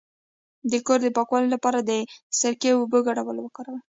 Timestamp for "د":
0.71-0.73, 1.03-1.07, 1.81-1.91